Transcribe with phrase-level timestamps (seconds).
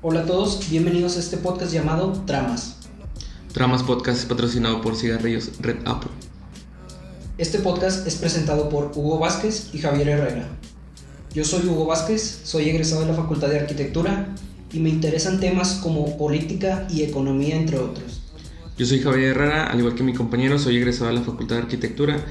[0.00, 2.76] Hola a todos, bienvenidos a este podcast llamado Tramas.
[3.52, 6.10] Tramas Podcast es patrocinado por Cigarrillos Red Apple.
[7.36, 10.48] Este podcast es presentado por Hugo Vázquez y Javier Herrera.
[11.34, 14.34] Yo soy Hugo Vázquez, soy egresado de la Facultad de Arquitectura
[14.72, 18.22] y me interesan temas como política y economía, entre otros.
[18.78, 21.62] Yo soy Javier Herrera, al igual que mi compañero, soy egresado de la Facultad de
[21.62, 22.24] Arquitectura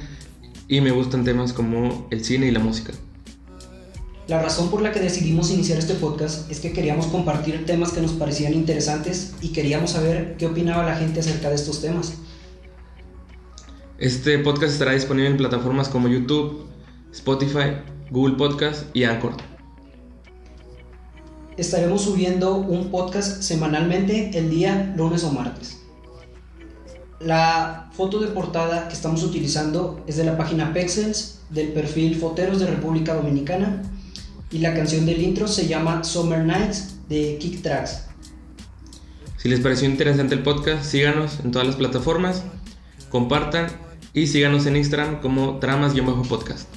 [0.67, 2.93] y me gustan temas como el cine y la música.
[4.27, 8.01] La razón por la que decidimos iniciar este podcast es que queríamos compartir temas que
[8.01, 12.15] nos parecían interesantes y queríamos saber qué opinaba la gente acerca de estos temas.
[13.99, 16.65] Este podcast estará disponible en plataformas como YouTube,
[17.13, 17.77] Spotify,
[18.09, 19.33] Google Podcast y Anchor.
[21.57, 25.79] Estaremos subiendo un podcast semanalmente el día lunes o martes.
[27.19, 32.59] La foto de portada que estamos utilizando es de la página Pexels del perfil Foteros
[32.59, 33.81] de República Dominicana
[34.51, 38.03] y la canción del intro se llama Summer Nights de Kick Tracks.
[39.37, 42.43] Si les pareció interesante el podcast, síganos en todas las plataformas,
[43.09, 43.67] compartan
[44.13, 46.76] y síganos en Instagram como tramas-podcast.